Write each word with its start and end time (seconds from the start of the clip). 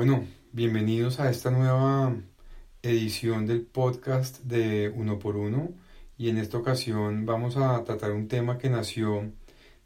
Bueno, 0.00 0.26
bienvenidos 0.52 1.20
a 1.20 1.28
esta 1.28 1.50
nueva 1.50 2.16
edición 2.82 3.46
del 3.46 3.60
podcast 3.60 4.40
de 4.44 4.88
Uno 4.88 5.18
por 5.18 5.36
Uno 5.36 5.74
y 6.16 6.30
en 6.30 6.38
esta 6.38 6.56
ocasión 6.56 7.26
vamos 7.26 7.58
a 7.58 7.84
tratar 7.84 8.12
un 8.12 8.26
tema 8.26 8.56
que 8.56 8.70
nació 8.70 9.30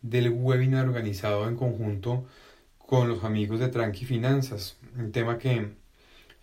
del 0.03 0.29
webinar 0.31 0.87
organizado 0.87 1.49
en 1.49 1.57
conjunto 1.57 2.27
con 2.79 3.09
los 3.09 3.25
amigos 3.25 3.59
de 3.59 3.71
Tranqui 3.71 4.05
Finanzas, 4.05 4.77
un 4.97 5.11
tema 5.11 5.37
que 5.37 5.73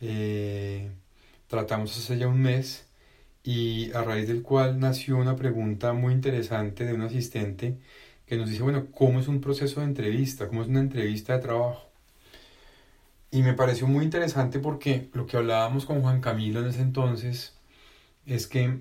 eh, 0.01 0.91
tratamos 1.47 1.97
hace 1.97 2.17
ya 2.17 2.27
un 2.27 2.41
mes 2.41 2.89
y 3.41 3.89
a 3.93 4.03
raíz 4.03 4.27
del 4.27 4.41
cual 4.41 4.81
nació 4.81 5.15
una 5.15 5.37
pregunta 5.37 5.93
muy 5.93 6.11
interesante 6.11 6.83
de 6.83 6.93
un 6.93 7.03
asistente 7.03 7.77
que 8.25 8.35
nos 8.35 8.49
dice, 8.49 8.63
bueno, 8.63 8.87
¿cómo 8.91 9.21
es 9.21 9.29
un 9.29 9.39
proceso 9.39 9.79
de 9.79 9.85
entrevista? 9.85 10.49
¿Cómo 10.49 10.61
es 10.61 10.67
una 10.67 10.81
entrevista 10.81 11.37
de 11.37 11.39
trabajo? 11.39 11.90
Y 13.31 13.43
me 13.43 13.53
pareció 13.53 13.87
muy 13.87 14.03
interesante 14.03 14.59
porque 14.59 15.09
lo 15.13 15.25
que 15.25 15.37
hablábamos 15.37 15.85
con 15.85 16.01
Juan 16.01 16.21
Camilo 16.21 16.59
en 16.59 16.67
ese 16.67 16.81
entonces 16.81 17.55
es 18.25 18.47
que 18.47 18.79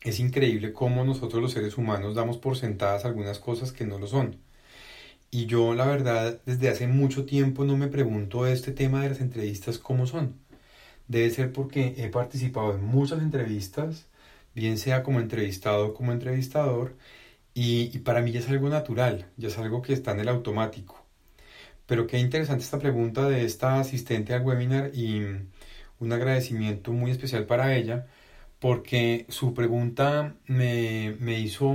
es 0.00 0.20
increíble 0.20 0.72
cómo 0.72 1.04
nosotros 1.04 1.42
los 1.42 1.52
seres 1.52 1.78
humanos 1.78 2.14
damos 2.14 2.38
por 2.38 2.56
sentadas 2.56 3.04
algunas 3.04 3.38
cosas 3.38 3.72
que 3.72 3.86
no 3.86 3.98
lo 3.98 4.06
son. 4.06 4.38
Y 5.30 5.46
yo 5.46 5.74
la 5.74 5.86
verdad 5.86 6.40
desde 6.46 6.68
hace 6.70 6.86
mucho 6.88 7.24
tiempo 7.26 7.64
no 7.64 7.76
me 7.76 7.88
pregunto 7.88 8.46
este 8.46 8.72
tema 8.72 9.02
de 9.02 9.10
las 9.10 9.20
entrevistas 9.20 9.78
cómo 9.78 10.06
son. 10.06 10.40
Debe 11.08 11.30
ser 11.30 11.52
porque 11.52 11.94
he 11.98 12.08
participado 12.10 12.74
en 12.74 12.84
muchas 12.84 13.20
entrevistas, 13.22 14.06
bien 14.54 14.78
sea 14.78 15.02
como 15.02 15.20
entrevistado 15.20 15.88
o 15.88 15.94
como 15.94 16.12
entrevistador, 16.12 16.96
y, 17.54 17.98
para 18.00 18.22
mí 18.22 18.32
ya 18.32 18.40
es 18.40 18.48
algo 18.50 18.68
natural, 18.68 19.30
ya 19.38 19.48
es 19.48 19.58
algo 19.58 19.82
que 19.82 19.92
está 19.94 20.12
en 20.12 20.20
el 20.20 20.28
automático. 20.28 21.05
Pero 21.86 22.06
qué 22.06 22.18
interesante 22.18 22.64
esta 22.64 22.78
pregunta 22.78 23.28
de 23.28 23.44
esta 23.44 23.80
asistente 23.80 24.34
al 24.34 24.42
webinar 24.42 24.90
y 24.94 25.22
un 26.00 26.12
agradecimiento 26.12 26.92
muy 26.92 27.10
especial 27.10 27.46
para 27.46 27.76
ella 27.76 28.06
porque 28.60 29.26
su 29.30 29.54
pregunta 29.54 30.36
me, 30.46 31.16
me 31.20 31.38
hizo 31.40 31.74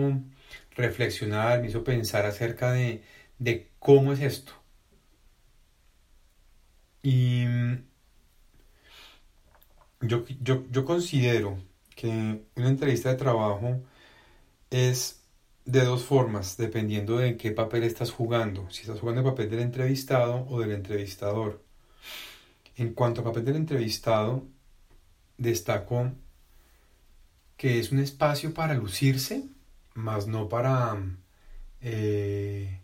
reflexionar, 0.75 1.61
me 1.61 1.67
hizo 1.69 1.83
pensar 1.83 2.25
acerca 2.25 2.71
de, 2.73 3.03
de 3.39 3.69
cómo 3.79 4.13
es 4.13 4.21
esto. 4.21 4.53
Y 7.03 7.45
yo, 10.01 10.25
yo, 10.41 10.63
yo 10.71 10.85
considero 10.85 11.57
que 11.95 12.07
una 12.55 12.69
entrevista 12.69 13.09
de 13.09 13.15
trabajo 13.15 13.81
es 14.71 15.20
de 15.65 15.83
dos 15.85 16.03
formas, 16.03 16.57
dependiendo 16.57 17.17
de 17.17 17.37
qué 17.37 17.51
papel 17.51 17.83
estás 17.83 18.11
jugando. 18.11 18.69
Si 18.71 18.81
estás 18.81 18.99
jugando 18.99 19.21
el 19.21 19.27
papel 19.27 19.49
del 19.49 19.59
entrevistado 19.59 20.45
o 20.49 20.59
del 20.59 20.71
entrevistador. 20.71 21.63
En 22.75 22.93
cuanto 22.93 23.21
al 23.21 23.25
papel 23.25 23.45
del 23.45 23.55
entrevistado, 23.57 24.43
destaco 25.37 26.11
que 27.57 27.79
es 27.79 27.91
un 27.91 27.99
espacio 27.99 28.53
para 28.53 28.73
lucirse, 28.73 29.47
más 29.93 30.27
no 30.27 30.49
para 30.49 30.97
eh, 31.81 32.79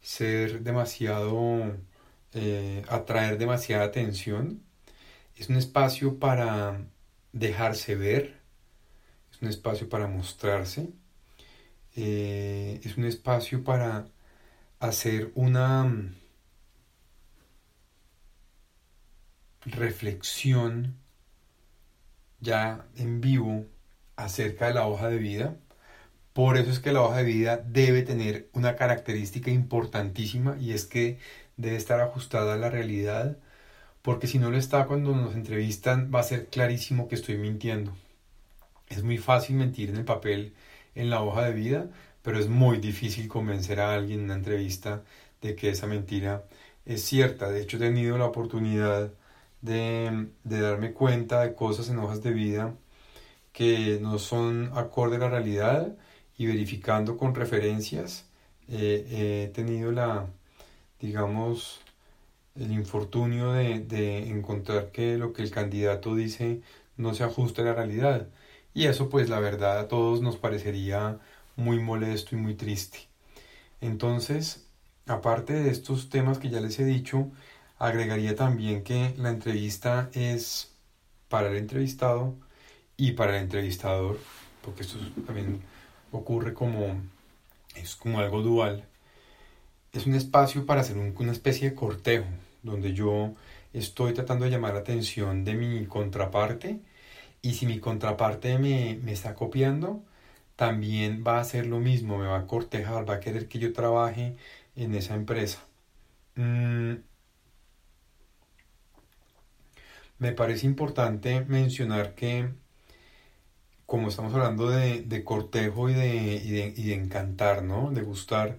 ser 0.00 0.62
demasiado, 0.62 1.76
eh, 2.32 2.82
atraer 2.88 3.36
demasiada 3.38 3.84
atención. 3.84 4.62
Es 5.36 5.50
un 5.50 5.56
espacio 5.56 6.18
para 6.18 6.80
dejarse 7.32 7.94
ver, 7.94 8.40
es 9.32 9.42
un 9.42 9.48
espacio 9.48 9.88
para 9.88 10.06
mostrarse 10.06 10.88
eh, 11.96 12.80
es 12.84 12.96
un 12.98 13.04
espacio 13.04 13.64
para 13.64 14.06
hacer 14.80 15.32
una 15.34 15.84
mm, 15.84 16.14
reflexión 19.66 20.96
ya 22.40 22.86
en 22.96 23.20
vivo 23.20 23.66
acerca 24.16 24.68
de 24.68 24.74
la 24.74 24.86
hoja 24.86 25.08
de 25.08 25.18
vida. 25.18 25.56
Por 26.32 26.58
eso 26.58 26.70
es 26.70 26.80
que 26.80 26.92
la 26.92 27.02
hoja 27.02 27.18
de 27.18 27.24
vida 27.24 27.56
debe 27.58 28.02
tener 28.02 28.50
una 28.52 28.76
característica 28.76 29.50
importantísima 29.50 30.56
y 30.60 30.72
es 30.72 30.84
que 30.86 31.18
debe 31.56 31.76
estar 31.76 32.00
ajustada 32.00 32.54
a 32.54 32.58
la 32.58 32.70
realidad, 32.70 33.38
porque 34.02 34.26
si 34.28 34.38
no 34.38 34.50
lo 34.50 34.58
está 34.58 34.86
cuando 34.86 35.14
nos 35.16 35.34
entrevistan 35.34 36.10
va 36.14 36.20
a 36.20 36.24
ser 36.24 36.48
clarísimo 36.48 37.08
que 37.08 37.16
estoy 37.16 37.38
mintiendo. 37.38 37.92
Es 38.88 39.02
muy 39.02 39.18
fácil 39.18 39.56
mentir 39.56 39.90
en 39.90 39.96
el 39.96 40.04
papel 40.04 40.54
en 40.96 41.10
la 41.10 41.22
hoja 41.22 41.44
de 41.44 41.52
vida, 41.52 41.86
pero 42.22 42.38
es 42.40 42.48
muy 42.48 42.78
difícil 42.78 43.28
convencer 43.28 43.80
a 43.80 43.94
alguien 43.94 44.20
en 44.20 44.24
una 44.26 44.34
entrevista 44.34 45.04
de 45.42 45.54
que 45.56 45.70
esa 45.70 45.86
mentira 45.86 46.44
es 46.86 47.02
cierta. 47.04 47.50
De 47.50 47.62
hecho, 47.62 47.76
he 47.78 47.80
tenido 47.80 48.18
la 48.18 48.26
oportunidad 48.26 49.12
de, 49.62 50.28
darme 50.44 50.92
cuenta 50.92 51.42
de 51.42 51.54
cosas 51.54 51.88
en 51.90 51.98
hojas 51.98 52.22
de 52.22 52.32
vida 52.32 52.74
que 53.52 53.98
no 54.00 54.18
son 54.18 54.72
acorde 54.74 55.16
a 55.16 55.20
la 55.20 55.30
realidad 55.30 55.96
y 56.38 56.46
verificando 56.46 57.16
con 57.16 57.34
referencias 57.34 58.26
eh, 58.68 59.46
he 59.48 59.52
tenido 59.54 59.92
la, 59.92 60.26
digamos, 61.00 61.80
el 62.56 62.72
infortunio 62.72 63.52
de, 63.52 63.80
de, 63.80 64.28
encontrar 64.30 64.90
que 64.92 65.18
lo 65.18 65.32
que 65.32 65.42
el 65.42 65.50
candidato 65.50 66.14
dice 66.14 66.62
no 66.96 67.14
se 67.14 67.24
ajusta 67.24 67.62
a 67.62 67.66
la 67.66 67.74
realidad. 67.74 68.28
Y 68.76 68.88
eso 68.88 69.08
pues 69.08 69.30
la 69.30 69.40
verdad 69.40 69.78
a 69.78 69.88
todos 69.88 70.20
nos 70.20 70.36
parecería 70.36 71.18
muy 71.56 71.80
molesto 71.80 72.36
y 72.36 72.38
muy 72.38 72.54
triste. 72.54 73.08
Entonces, 73.80 74.66
aparte 75.06 75.54
de 75.54 75.70
estos 75.70 76.10
temas 76.10 76.38
que 76.38 76.50
ya 76.50 76.60
les 76.60 76.78
he 76.78 76.84
dicho, 76.84 77.30
agregaría 77.78 78.36
también 78.36 78.84
que 78.84 79.14
la 79.16 79.30
entrevista 79.30 80.10
es 80.12 80.74
para 81.30 81.48
el 81.48 81.56
entrevistado 81.56 82.34
y 82.98 83.12
para 83.12 83.38
el 83.38 83.44
entrevistador, 83.44 84.18
porque 84.62 84.82
esto 84.82 84.98
también 85.24 85.62
ocurre 86.12 86.52
como 86.52 87.00
es 87.74 87.96
como 87.96 88.20
algo 88.20 88.42
dual. 88.42 88.84
Es 89.94 90.04
un 90.04 90.14
espacio 90.14 90.66
para 90.66 90.82
hacer 90.82 90.98
una 90.98 91.32
especie 91.32 91.70
de 91.70 91.74
cortejo, 91.74 92.26
donde 92.62 92.92
yo 92.92 93.32
estoy 93.72 94.12
tratando 94.12 94.44
de 94.44 94.50
llamar 94.50 94.74
la 94.74 94.80
atención 94.80 95.46
de 95.46 95.54
mi 95.54 95.86
contraparte 95.86 96.78
y 97.46 97.54
si 97.54 97.66
mi 97.66 97.80
contraparte 97.80 98.58
me, 98.58 98.92
está 99.12 99.34
copiando, 99.36 100.04
también 100.56 101.24
va 101.26 101.38
a 101.38 101.40
hacer 101.42 101.66
lo 101.66 101.80
mismo, 101.80 102.18
me 102.18 102.26
va 102.26 102.38
a 102.38 102.46
cortejar, 102.46 103.08
va 103.08 103.14
a 103.16 103.20
querer 103.20 103.48
que 103.48 103.58
yo 103.60 103.72
trabaje 103.72 104.36
en 104.76 104.94
esa 104.94 105.14
empresa. 105.14 105.60
Mm. 106.36 106.96
Me 110.18 110.32
parece 110.32 110.66
importante 110.66 111.42
mencionar 111.46 112.14
que, 112.14 112.50
como 113.86 114.08
estamos 114.08 114.34
hablando 114.34 114.68
de, 114.68 115.24
cortejo 115.24 115.88
y 115.90 115.94
de, 115.94 116.36
y 116.76 116.84
de, 116.84 116.94
encantar, 116.94 117.62
¿no? 117.62 117.90
De 117.92 118.02
gustar, 118.02 118.58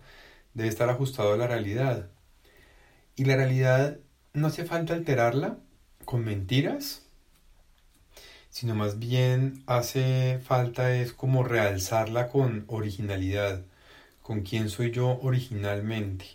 debe 0.53 0.69
estar 0.69 0.89
ajustado 0.89 1.33
a 1.33 1.37
la 1.37 1.47
realidad. 1.47 2.09
Y 3.15 3.25
la 3.25 3.35
realidad 3.35 3.99
no 4.33 4.47
hace 4.47 4.65
falta 4.65 4.93
alterarla 4.93 5.57
con 6.05 6.23
mentiras 6.23 7.06
sino 8.57 8.73
más 8.73 8.97
bien 8.97 9.61
hace 9.67 10.39
falta 10.43 10.95
es 10.95 11.13
como 11.13 11.43
realzarla 11.43 12.29
con 12.29 12.65
originalidad, 12.67 13.61
con 14.23 14.41
quién 14.41 14.69
soy 14.71 14.89
yo 14.89 15.19
originalmente, 15.21 16.25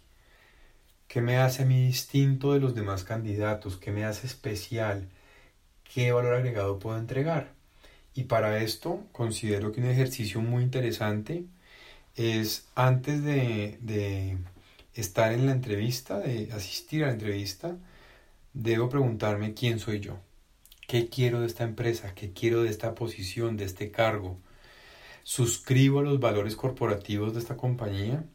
qué 1.08 1.20
me 1.20 1.38
hace 1.38 1.64
a 1.64 1.66
mí 1.66 1.84
distinto 1.84 2.52
de 2.52 2.60
los 2.60 2.76
demás 2.76 3.02
candidatos, 3.02 3.76
qué 3.76 3.90
me 3.90 4.04
hace 4.04 4.28
especial, 4.28 5.08
qué 5.92 6.12
valor 6.12 6.34
agregado 6.34 6.78
puedo 6.78 6.96
entregar. 6.96 7.54
Y 8.14 8.24
para 8.24 8.62
esto 8.62 9.04
considero 9.12 9.72
que 9.72 9.80
un 9.80 9.88
ejercicio 9.88 10.40
muy 10.40 10.62
interesante 10.62 11.46
es 12.16 12.68
antes 12.76 13.24
de, 13.24 13.78
de 13.80 14.38
estar 14.94 15.32
en 15.32 15.46
la 15.46 15.52
entrevista, 15.52 16.20
de 16.20 16.50
asistir 16.52 17.02
a 17.02 17.08
la 17.08 17.14
entrevista, 17.14 17.76
debo 18.54 18.88
preguntarme 18.88 19.54
quién 19.54 19.80
soy 19.80 20.00
yo. 20.00 20.18
¿Qué 20.92 21.08
quiero 21.08 21.40
de 21.40 21.46
esta 21.46 21.64
empresa? 21.64 22.14
¿Qué 22.14 22.34
quiero 22.34 22.64
de 22.64 22.68
esta 22.68 22.94
posición, 22.94 23.56
de 23.56 23.64
este 23.64 23.90
cargo? 23.90 24.38
¿Suscribo 25.22 26.00
a 26.00 26.02
los 26.02 26.20
valores 26.20 26.54
corporativos 26.54 27.32
de 27.32 27.40
esta 27.40 27.56
compañía? 27.56 28.26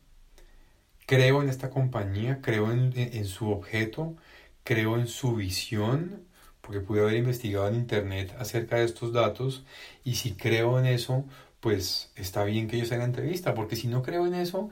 ¿Creo 1.06 1.44
en 1.44 1.50
esta 1.50 1.70
compañía? 1.70 2.42
¿Creo 2.42 2.72
en, 2.72 3.26
su 3.26 3.52
objeto? 3.52 4.16
¿Creo 4.64 4.98
en 4.98 5.06
su 5.06 5.36
visión? 5.36 6.24
Porque 6.62 6.80
pude 6.80 7.02
haber 7.02 7.18
investigado 7.18 7.68
en 7.68 7.76
internet 7.76 8.36
acerca 8.40 8.78
de 8.78 8.86
estos 8.86 9.14
datos 9.14 9.64
y 10.04 10.16
si 10.16 10.34
creo 10.34 10.80
en 10.80 10.88
eso, 10.88 11.26
pues 11.60 12.12
está 12.16 12.44
bien 12.44 12.68
que 12.68 12.80
yo 12.80 12.86
sea 12.86 12.98
la 12.98 13.04
entrevista, 13.04 13.54
porque 13.54 13.76
si 13.76 13.88
no 13.88 14.02
creo 14.02 14.26
en 14.26 14.34
eso, 14.34 14.72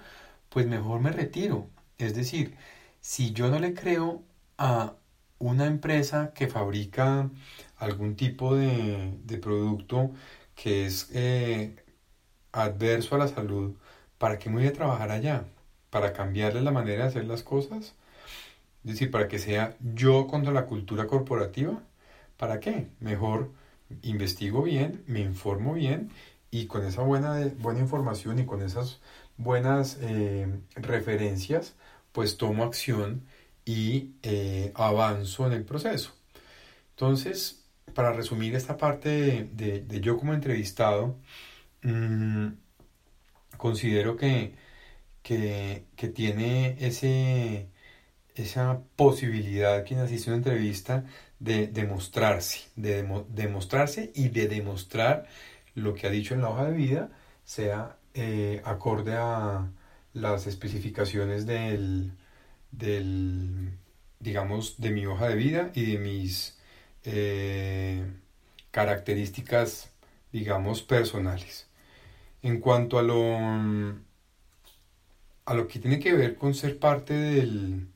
pues 0.49 0.65
mejor 0.65 1.01
me 1.01 1.11
retiro. 1.11 1.69
Es 1.99 2.15
decir, 2.15 2.55
si 2.99 3.31
yo 3.31 3.49
no 3.49 3.59
le 3.59 3.75
creo 3.75 4.23
a 4.57 4.95
una 5.39 5.65
empresa 5.65 6.33
que 6.33 6.47
fabrica 6.47 7.29
algún 7.85 8.15
tipo 8.15 8.55
de, 8.55 9.37
producto 9.41 10.11
que 10.55 10.85
es 10.85 11.09
eh, 11.13 11.75
adverso 12.51 13.15
a 13.15 13.19
la 13.19 13.27
salud, 13.27 13.75
¿para 14.17 14.39
qué 14.39 14.49
me 14.49 14.57
voy 14.57 14.67
a 14.67 14.73
trabajar 14.73 15.11
allá? 15.11 15.45
¿Para 15.89 16.13
cambiarle 16.13 16.61
la 16.61 16.71
manera 16.71 17.03
de 17.03 17.09
hacer 17.09 17.25
las 17.25 17.43
cosas? 17.43 17.95
Es 18.85 18.91
decir, 18.93 19.11
para 19.11 19.27
que 19.27 19.39
sea 19.39 19.75
yo 19.95 20.27
contra 20.27 20.53
la 20.53 20.65
cultura 20.67 21.07
corporativa. 21.07 21.81
¿Para 22.37 22.59
qué? 22.59 22.87
Mejor 22.99 23.51
investigo 24.03 24.63
bien, 24.63 25.03
me 25.07 25.21
informo 25.21 25.73
bien 25.73 26.11
y 26.51 26.67
con 26.67 26.85
esa 26.85 27.01
buena, 27.03 27.51
buena 27.59 27.79
información 27.81 28.39
y 28.39 28.45
con 28.45 28.61
esas 28.61 28.99
buenas 29.37 29.97
eh, 30.01 30.47
referencias, 30.75 31.75
pues 32.11 32.37
tomo 32.37 32.63
acción 32.63 33.23
y 33.65 34.11
eh, 34.23 34.71
avanzo 34.75 35.47
en 35.47 35.53
el 35.53 35.65
proceso. 35.65 36.13
Entonces, 36.91 37.64
para 37.95 38.13
resumir 38.13 38.55
esta 38.55 38.77
parte 38.77 39.49
de, 39.53 40.01
yo 40.01 40.17
como 40.17 40.33
entrevistado, 40.33 41.17
mm, 41.83 42.49
considero 43.57 44.17
que, 44.17 44.53
que, 45.23 45.85
tiene 46.13 46.77
ese, 46.79 47.69
esa 48.35 48.81
posibilidad 48.95 49.85
quien 49.85 49.99
asiste 50.01 50.29
a 50.29 50.33
una 50.33 50.37
entrevista 50.37 51.05
de 51.39 51.67
demostrarse, 51.67 52.69
de 52.75 53.03
demostrarse 53.29 54.11
y 54.15 54.29
de 54.29 54.47
demostrar 54.47 55.27
lo 55.75 55.93
que 55.95 56.07
ha 56.07 56.09
dicho 56.11 56.35
en 56.35 56.41
la 56.41 56.49
hoja 56.49 56.65
de 56.65 56.73
vida 56.77 57.11
sea 57.43 57.97
eh, 58.13 58.61
acorde 58.65 59.15
a 59.15 59.69
las 60.13 60.47
especificaciones 60.47 61.45
del, 61.45 62.13
del, 62.71 63.77
digamos, 64.19 64.79
de 64.79 64.91
mi 64.91 65.05
hoja 65.05 65.27
de 65.29 65.35
vida 65.35 65.71
y 65.73 65.91
de 65.93 65.99
mis 65.99 66.54
eh, 67.05 68.05
características, 68.71 69.91
digamos, 70.31 70.81
personales. 70.83 71.67
En 72.41 72.59
cuanto 72.59 72.99
a 72.99 73.03
lo, 73.03 73.37
a 75.45 75.53
lo 75.53 75.67
que 75.67 75.79
tiene 75.79 75.99
que 75.99 76.13
ver 76.13 76.35
con 76.35 76.53
ser 76.53 76.79
parte 76.79 77.13
del, 77.13 77.87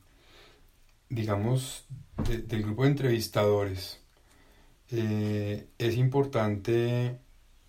digamos, 1.08 1.86
del 2.26 2.62
grupo 2.62 2.84
de 2.84 2.90
entrevistadores, 2.90 4.00
eh, 4.90 5.68
es 5.78 5.96
importante 5.96 7.18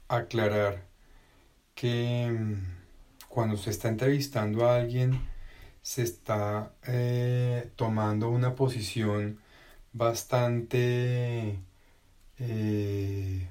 aclarar 0.07 0.87
que 1.75 2.29
mm, 2.31 2.81
cuando 3.29 3.57
se 3.57 3.69
está 3.71 3.89
entrevistando 3.89 4.67
a 4.67 4.77
alguien 4.77 5.29
se 5.81 6.03
está 6.03 6.73
eh, 6.87 7.71
tomando 7.75 8.29
una 8.29 8.55
posición 8.55 9.40
bastante 9.93 11.59
eh, 12.39 13.49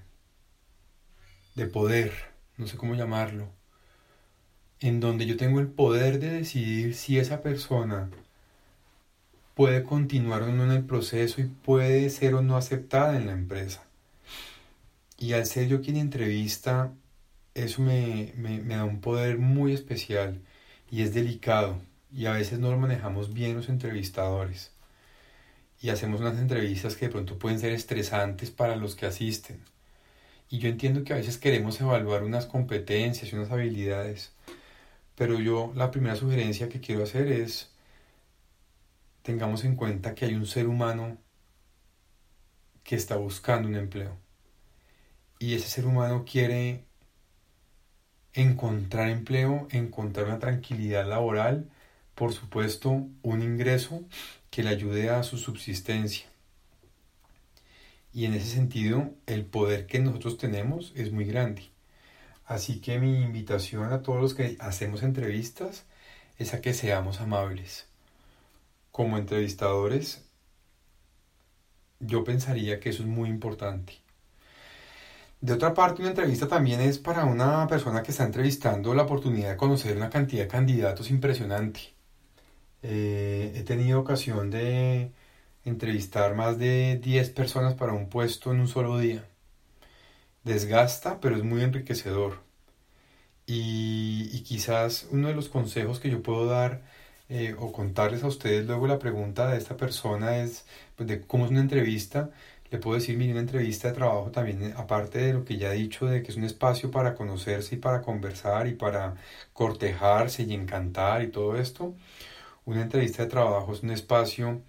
de 1.55 1.67
poder, 1.67 2.13
no 2.57 2.67
sé 2.67 2.77
cómo 2.77 2.95
llamarlo, 2.95 3.49
en 4.81 5.01
donde 5.01 5.27
yo 5.27 5.37
tengo 5.37 5.61
el 5.61 5.69
poder 5.69 6.19
de 6.21 6.31
decidir 6.31 6.95
si 6.95 7.19
esa 7.19 7.43
persona 7.43 8.11
puede 9.55 9.85
continuar 9.85 10.43
o 10.43 10.53
no 10.53 10.65
en 10.65 10.71
el 10.71 10.85
proceso 10.87 11.41
y 11.41 11.45
puede 11.45 12.09
ser 12.11 12.35
o 12.35 12.43
no 12.43 12.57
aceptada 12.57 13.17
en 13.17 13.27
la 13.27 13.33
empresa. 13.33 13.85
Y 15.19 15.35
al 15.35 15.47
ser 15.47 15.69
yo 15.69 15.83
quien 15.83 15.97
entrevista, 15.97 16.93
eso 17.55 17.83
me, 17.83 18.33
da 18.67 18.85
un 18.85 19.01
poder 19.03 19.39
muy 19.39 19.75
especial 19.75 20.41
y 20.91 21.03
es 21.03 21.13
delicado. 21.15 21.79
Y 22.11 22.27
a 22.27 22.33
veces 22.33 22.59
no 22.59 22.71
lo 22.71 22.79
manejamos 22.79 23.35
bien 23.35 23.55
los 23.55 23.69
entrevistadores. 23.69 24.73
Y 25.81 25.91
hacemos 25.91 26.21
unas 26.21 26.39
entrevistas 26.39 26.97
que 26.97 27.07
de 27.07 27.13
pronto 27.13 27.39
pueden 27.39 27.59
ser 27.59 27.73
estresantes 27.73 28.51
para 28.51 28.77
los 28.77 28.97
que 28.97 29.07
asisten. 29.07 29.63
Y 30.51 30.59
yo 30.59 30.69
entiendo 30.69 31.05
que 31.05 31.13
a 31.13 31.17
veces 31.17 31.39
queremos 31.39 31.81
evaluar 31.81 32.25
unas 32.25 32.47
competencias 32.47 33.33
y 33.33 33.37
unas 33.37 33.51
habilidades. 33.51 34.33
Pero 35.17 35.39
yo 35.41 35.73
la 35.75 35.91
primera 35.91 36.17
sugerencia 36.17 36.69
que 36.69 36.81
quiero 36.81 37.05
hacer 37.05 37.29
es 37.29 37.71
tengamos 39.23 39.65
en 39.65 39.77
cuenta 39.77 40.15
que 40.15 40.27
hay 40.27 40.35
un 40.35 40.47
ser 40.47 40.67
humano 40.69 41.19
que 42.85 42.97
está 42.97 43.17
buscando 43.17 43.69
un 43.69 43.77
empleo 43.77 44.17
y 45.41 45.55
ese 45.55 45.69
ser 45.69 45.87
humano 45.87 46.25
quiere 46.31 46.85
encontrar 48.35 49.09
empleo, 49.09 49.67
encontrar 49.71 50.27
una 50.27 50.39
tranquilidad 50.39 51.09
laboral, 51.09 51.71
por 52.21 52.35
supuesto 52.35 53.07
un 53.23 53.41
ingreso 53.41 54.03
que 54.51 54.63
le 54.63 54.69
ayude 54.69 55.09
a 55.09 55.23
su 55.23 55.39
subsistencia. 55.39 56.27
Y 58.13 58.27
en 58.27 58.35
ese 58.35 58.55
sentido 58.57 59.15
el 59.25 59.47
poder 59.47 59.87
que 59.87 60.01
nosotros 60.01 60.37
tenemos 60.37 60.93
es 60.95 61.13
muy 61.13 61.25
grande. 61.25 61.71
Así 62.45 62.83
que 62.83 62.99
mi 62.99 63.23
invitación 63.23 63.91
a 63.91 64.03
todos 64.03 64.21
los 64.21 64.35
que 64.35 64.59
hacemos 64.61 65.03
entrevistas 65.03 65.87
es 66.37 66.53
a 66.53 66.61
que 66.61 66.75
seamos 66.75 67.23
amables. 67.23 67.87
Como 68.93 69.17
entrevistadores, 69.17 70.23
yo 72.01 72.23
pensaría 72.23 72.81
que 72.81 72.91
eso 72.91 73.03
es 73.03 73.09
muy 73.09 73.31
importante. 73.31 73.95
De 75.41 75.55
otra 75.55 75.73
parte, 75.73 76.03
una 76.03 76.11
entrevista 76.11 76.47
también 76.47 76.83
es 76.83 76.99
para 76.99 77.25
una 77.25 77.67
persona 77.67 78.03
que 78.03 78.11
está 78.11 78.25
entrevistando 78.25 78.93
la 78.93 79.05
oportunidad 79.05 79.53
de 79.53 79.57
conocer 79.57 79.97
una 79.97 80.11
cantidad 80.11 80.43
de 80.43 80.49
candidatos 80.49 81.09
impresionante. 81.09 81.99
Eh, 82.83 83.53
he 83.57 83.63
tenido 83.65 84.01
ocasión 84.01 84.51
de 84.51 85.13
entrevistar 85.65 86.35
más 86.35 86.59
de 86.59 86.99
10 87.03 87.31
personas 87.31 87.75
para 87.75 87.93
un 87.93 88.09
puesto 88.09 88.53
en 88.53 88.61
un 88.61 88.69
solo 88.69 88.99
día. 88.99 89.25
Desgasta, 90.45 91.19
pero 91.21 91.37
es 91.37 91.45
muy 91.45 91.63
enriquecedor. 91.63 92.43
Y, 93.47 94.43
quizás 94.45 95.09
uno 95.11 95.29
de 95.29 95.35
los 95.35 95.49
consejos 95.49 96.01
que 96.01 96.11
yo 96.11 96.23
puedo 96.23 96.47
dar 96.47 96.83
eh, 97.29 97.55
o 97.59 97.73
contarles 97.73 98.23
a 98.25 98.27
ustedes 98.29 98.67
luego 98.67 98.87
la 98.87 98.99
pregunta 98.99 99.49
de 99.51 99.59
esta 99.59 99.77
persona 99.77 100.39
es 100.39 100.65
pues, 100.97 101.09
de 101.09 101.21
cómo 101.21 101.45
es 101.45 101.51
una 101.51 101.61
entrevista 101.61 102.31
le 102.71 102.79
puedo 102.79 102.97
decir, 102.97 103.17
mire, 103.17 103.33
una 103.33 103.41
entrevista 103.41 103.89
de 103.89 103.95
trabajo 103.95 104.31
también, 104.31 104.63
eh, 104.63 104.75
aparte 104.77 105.19
de 105.19 105.33
lo 105.35 105.45
que 105.45 105.57
ya 105.59 105.73
he 105.75 105.77
dicho, 105.77 106.07
de 106.07 106.23
que 106.23 106.31
es 106.31 106.37
un 106.37 106.45
espacio 106.45 106.91
para 106.91 107.15
conocerse 107.15 107.75
y 107.75 107.79
para 107.79 108.01
conversar 108.03 108.69
y 108.69 108.75
para 108.75 109.17
cortejarse 109.53 110.45
y 110.45 110.55
encantar 110.55 111.23
y 111.23 111.31
todo 111.31 111.57
esto, 111.57 111.95
una 112.71 112.83
entrevista 112.83 113.25
de 113.25 113.29
trabajo 113.29 113.73
es 113.73 113.83
un 113.83 113.91
espacio 113.91 114.63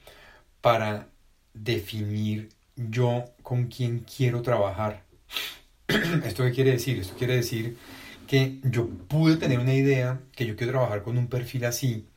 para 0.61 1.07
definir 1.53 2.49
yo 2.75 3.25
con 3.43 3.67
quién 3.67 3.99
quiero 3.99 4.41
trabajar. 4.41 5.03
¿Esto 6.25 6.43
qué 6.43 6.51
quiere 6.51 6.71
decir? 6.71 6.99
Esto 6.99 7.15
quiere 7.17 7.35
decir 7.35 7.77
que 8.27 8.59
yo 8.63 8.87
pude 8.87 9.37
tener 9.37 9.59
una 9.59 9.73
idea 9.73 10.19
que 10.35 10.45
yo 10.45 10.55
quiero 10.55 10.73
trabajar 10.73 11.03
con 11.03 11.17
un 11.17 11.27
perfil 11.27 11.65
así, 11.65 12.07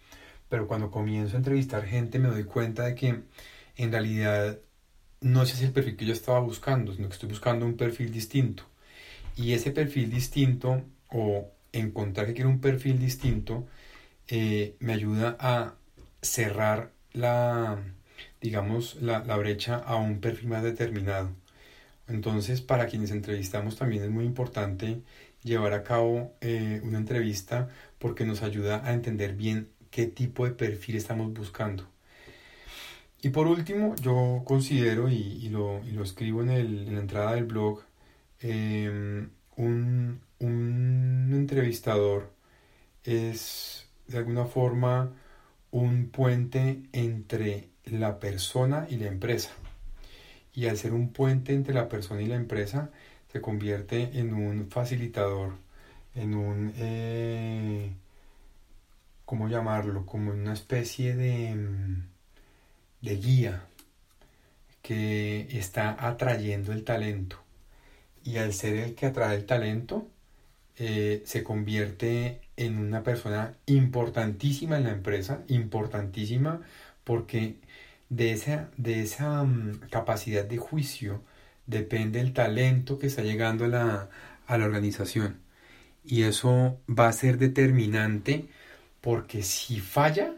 pero 0.48 0.68
cuando 0.68 0.90
comienzo 0.90 1.36
a 1.36 1.38
entrevistar 1.38 1.84
gente 1.84 2.18
me 2.18 2.28
doy 2.28 2.44
cuenta 2.44 2.84
de 2.84 2.94
que 2.94 3.22
en 3.76 3.92
realidad 3.92 4.58
no 5.20 5.42
ese 5.42 5.54
es 5.54 5.62
el 5.62 5.72
perfil 5.72 5.96
que 5.96 6.06
yo 6.06 6.12
estaba 6.12 6.40
buscando, 6.40 6.92
sino 6.92 7.08
que 7.08 7.14
estoy 7.14 7.28
buscando 7.28 7.66
un 7.66 7.76
perfil 7.76 8.12
distinto. 8.12 8.64
Y 9.36 9.52
ese 9.52 9.72
perfil 9.72 10.10
distinto 10.10 10.82
o 11.08 11.50
encontrar 11.72 12.26
que 12.26 12.34
quiero 12.34 12.50
un 12.50 12.60
perfil 12.60 12.98
distinto 12.98 13.66
eh, 14.28 14.76
me 14.80 14.92
ayuda 14.94 15.36
a 15.40 15.74
cerrar 16.22 16.92
la, 17.12 17.78
digamos, 18.40 18.96
la, 19.00 19.20
brecha 19.36 19.76
a 19.76 19.96
un 19.96 20.20
perfil 20.20 20.48
más 20.48 20.62
determinado. 20.62 21.30
Entonces, 22.08 22.60
para 22.60 22.86
quienes 22.86 23.10
entrevistamos 23.10 23.76
también 23.76 24.04
es 24.04 24.10
muy 24.10 24.24
importante 24.24 25.02
llevar 25.42 25.72
a 25.74 25.82
cabo 25.84 26.34
eh, 26.40 26.80
una 26.84 26.98
entrevista 26.98 27.68
porque 27.98 28.24
nos 28.24 28.42
ayuda 28.42 28.86
a 28.86 28.92
entender 28.94 29.34
bien 29.34 29.68
qué 29.90 30.06
tipo 30.06 30.44
de 30.46 30.52
perfil 30.52 30.96
estamos 30.96 31.32
buscando. 31.32 31.86
Y 33.24 33.30
por 33.30 33.46
último, 33.46 33.94
yo 34.02 34.42
considero, 34.44 35.08
y, 35.08 35.48
lo, 35.48 35.80
escribo 36.02 36.42
en, 36.42 36.94
la 36.94 37.00
entrada 37.00 37.34
del 37.34 37.44
blog, 37.46 37.80
em, 38.40 39.30
un, 39.56 40.20
entrevistador 41.32 42.30
es 43.04 43.83
de 44.08 44.18
alguna 44.18 44.46
forma 44.46 45.12
un 45.70 46.08
puente 46.10 46.82
entre 46.92 47.68
la 47.84 48.18
persona 48.20 48.86
y 48.88 48.96
la 48.96 49.08
empresa. 49.08 49.50
Y 50.54 50.66
al 50.66 50.78
ser 50.78 50.92
un 50.92 51.12
puente 51.12 51.52
entre 51.54 51.74
la 51.74 51.88
persona 51.88 52.22
y 52.22 52.26
la 52.26 52.36
empresa, 52.36 52.90
se 53.32 53.40
convierte 53.40 54.18
en 54.18 54.34
un 54.34 54.70
facilitador, 54.70 55.54
en 56.14 56.34
un, 56.34 56.72
eh, 56.76 57.90
¿cómo 59.24 59.48
llamarlo? 59.48 60.06
Como 60.06 60.30
una 60.30 60.52
especie 60.52 61.16
de 61.16 61.48
em, 61.48 62.04
de 63.04 63.16
guía 63.16 63.66
que 64.82 65.46
está 65.58 65.96
atrayendo 66.08 66.72
el 66.72 66.84
talento. 66.84 67.38
Y 68.24 68.38
al 68.38 68.54
ser 68.54 68.76
el 68.76 68.94
que 68.94 69.06
atrae 69.06 69.36
el 69.36 69.46
talento, 69.46 70.08
eh, 70.76 71.22
se 71.26 71.44
convierte 71.44 72.40
en 72.56 72.78
una 72.78 73.02
persona 73.02 73.56
importantísima 73.66 74.76
en 74.78 74.84
la 74.84 74.92
empresa, 74.92 75.44
importantísima 75.48 76.62
porque 77.04 77.56
de 78.08 78.32
esa, 78.32 78.70
de 78.76 79.02
esa 79.02 79.44
mm, 79.44 79.80
capacidad 79.90 80.44
de 80.44 80.58
juicio 80.58 81.22
depende 81.66 82.20
el 82.20 82.32
talento 82.32 82.98
que 82.98 83.06
está 83.08 83.22
llegando 83.22 83.64
a 83.64 83.68
la, 83.68 84.10
a 84.46 84.58
la 84.58 84.64
organización. 84.66 85.40
Y 86.04 86.24
eso 86.24 86.80
va 86.88 87.08
a 87.08 87.12
ser 87.12 87.38
determinante 87.38 88.48
porque 89.00 89.42
si 89.42 89.80
falla, 89.80 90.34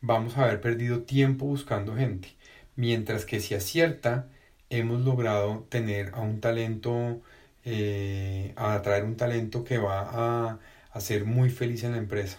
vamos 0.00 0.36
a 0.36 0.44
haber 0.44 0.60
perdido 0.60 1.02
tiempo 1.02 1.46
buscando 1.46 1.96
gente. 1.96 2.36
Mientras 2.76 3.24
que 3.24 3.40
si 3.40 3.54
acierta, 3.54 4.28
hemos 4.70 5.02
logrado 5.02 5.66
tener 5.70 6.10
a 6.14 6.20
un 6.20 6.40
talento, 6.40 7.22
eh, 7.64 8.52
a 8.56 8.74
atraer 8.74 9.04
un 9.04 9.16
talento 9.16 9.64
que 9.64 9.78
va 9.78 10.50
a, 10.92 11.00
ser 11.00 11.24
muy 11.24 11.50
feliz 11.50 11.84
en 11.84 11.92
la 11.92 11.98
empresa. 11.98 12.38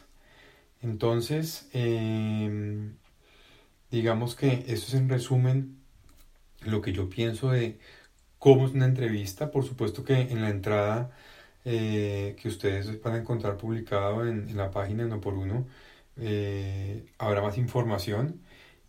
Entonces, 0.82 1.70
em, 1.74 2.96
digamos 3.91 4.36
que 4.36 4.65
eso 4.67 4.88
es 4.88 4.94
en 4.96 5.10
resumen 5.10 5.77
lo 6.62 6.82
que 6.82 6.94
yo 6.94 7.10
pienso 7.10 7.51
de 7.51 7.79
cómo 8.39 8.67
es 8.67 8.74
una 8.74 8.86
entrevista. 8.86 9.51
Por 9.51 9.65
supuesto 9.65 10.03
que 10.03 10.22
en 10.22 10.41
la 10.41 10.50
entrada 10.50 11.12
eh, 11.65 12.36
que 12.41 12.48
ustedes 12.50 13.01
van 13.01 13.15
a 13.15 13.17
encontrar 13.20 13.58
publicado 13.58 14.27
en, 14.27 14.55
la 14.58 14.72
página 14.72 15.05
No 15.05 15.22
por 15.22 15.34
Uno 15.34 15.65
eh, 16.17 17.05
habrá 17.17 17.41
más 17.41 17.58
información 17.58 18.41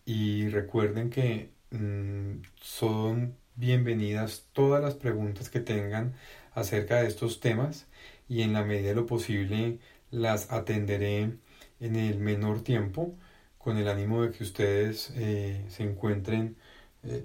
y 0.05 0.49
recuerden 0.49 1.11
que 1.11 1.50
mm, 1.71 2.43
son 2.61 3.37
bienvenidas 3.56 4.48
todas 4.52 4.82
las 4.82 4.94
preguntas 4.94 5.50
que 5.50 5.60
tengan 5.60 6.14
acerca 6.54 7.00
de 7.02 7.08
estos 7.08 7.40
temas 7.40 7.86
y 8.28 8.42
en 8.42 8.52
la 8.52 8.64
medida 8.64 8.90
de 8.90 8.94
lo 8.94 9.06
posible 9.06 9.78
las 10.10 10.52
atenderé 10.52 11.38
en 11.80 11.96
el 11.96 12.18
menor 12.18 12.62
tiempo 12.62 13.14
con 13.58 13.76
el 13.78 13.88
ánimo 13.88 14.22
de 14.22 14.30
que 14.32 14.44
ustedes 14.44 15.10
eh, 15.16 15.64
se 15.68 15.82
encuentren 15.84 16.56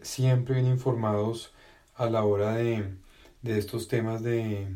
siempre 0.02 0.56
bien 0.56 0.68
informados 0.68 1.54
a 1.96 2.10
la 2.10 2.24
hora 2.24 2.54
de, 2.56 2.96
de 3.42 3.58
estos 3.58 3.88
temas 3.88 4.22
de, 4.24 4.68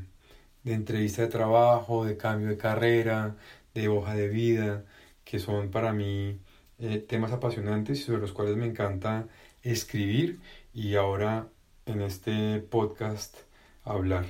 de 0.63 0.73
entrevista 0.73 1.21
de 1.23 1.27
trabajo, 1.29 2.05
de 2.05 2.17
cambio 2.17 2.49
de 2.49 2.57
carrera, 2.57 3.37
de 3.73 3.87
hoja 3.87 4.15
de 4.15 4.27
vida, 4.29 4.85
que 5.23 5.39
son 5.39 5.71
para 5.71 5.93
mí 5.93 6.39
eh, 6.79 6.99
temas 6.99 7.31
apasionantes 7.31 7.99
y 7.99 8.03
sobre 8.03 8.21
los 8.21 8.33
cuales 8.33 8.57
me 8.57 8.65
encanta 8.65 9.27
escribir 9.63 10.39
y 10.75 10.95
ahora 10.95 11.47
en 11.85 12.01
este 12.01 12.59
podcast 12.59 13.37
hablar. 13.85 14.25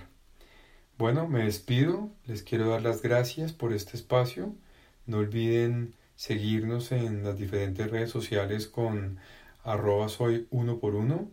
Bueno, 0.98 1.28
me 1.28 1.46
despido, 1.46 2.12
les 2.28 2.44
quiero 2.44 2.70
dar 2.70 2.84
las 2.84 3.02
gracias 3.02 3.52
por 3.52 3.74
este 3.74 3.98
espacio. 3.98 4.54
No 5.08 5.18
olviden 5.18 5.96
seguirnos 6.16 6.92
en 6.92 7.24
las 7.24 7.40
diferentes 7.40 7.90
redes 7.90 8.12
sociales 8.12 8.68
con 8.68 9.18
arroba 9.64 10.08
soy 10.08 10.48
uno 10.52 10.78
por 10.78 10.94
uno 10.94 11.30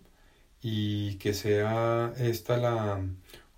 y 0.63 1.17
que 1.17 1.35
sea 1.35 2.15
esta 2.17 2.57
la 2.57 3.05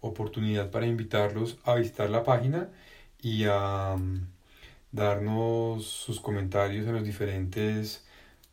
oportunidad 0.00 0.70
para 0.72 0.86
invitarlos 0.86 1.58
a 1.64 1.76
visitar 1.76 2.10
la 2.10 2.24
página 2.24 2.68
y 3.22 3.44
a 3.48 3.96
mm, 3.96 4.26
darnos 4.92 5.86
sus 5.86 6.20
comentarios 6.20 6.86
en 6.86 6.96
las 6.96 7.04
diferentes 7.04 8.04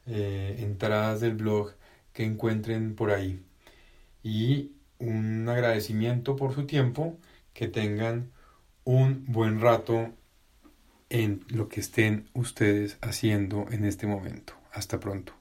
eh, 0.07 0.57
entradas 0.59 1.21
del 1.21 1.33
blog 1.35 1.73
que 2.13 2.23
encuentren 2.23 2.95
por 2.95 3.11
ahí. 3.11 3.43
Y 4.23 4.71
un 4.99 5.47
agradecimiento 5.49 6.35
por 6.35 6.53
su 6.53 6.65
tiempo, 6.65 7.17
que 7.53 7.67
tengan 7.67 8.31
un 8.83 9.25
buen 9.27 9.59
rato 9.59 10.13
en 11.09 11.43
lo 11.49 11.67
que 11.67 11.81
estén 11.81 12.29
ustedes 12.33 12.97
haciendo 13.01 13.65
en 13.71 13.85
este 13.85 14.07
momento. 14.07 14.53
Hasta 14.71 14.99
pronto. 14.99 15.40